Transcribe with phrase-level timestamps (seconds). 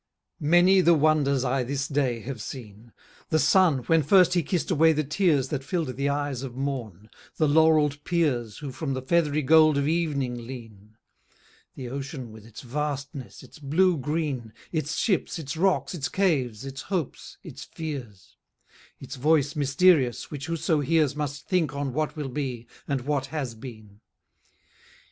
[0.39, 2.91] Many the wonders I this day have seen:
[3.29, 7.07] The sun, when first he kist away the tears That fill'd the eyes of morn;
[7.37, 10.97] the laurel'd peers Who from the feathery gold of evening lean:
[11.75, 16.81] The ocean with its vastness, its blue green, Its ships, its rocks, its caves, its
[16.81, 18.37] hopes, its fears,
[18.99, 23.53] Its voice mysterious, which whoso hears Must think on what will be, and what has
[23.53, 23.99] been.